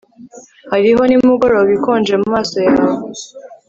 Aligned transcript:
hariho 0.71 1.01
nimugoroba 1.05 1.71
ikonje 1.77 2.13
mumaso 2.21 2.57
yawe 2.69 3.07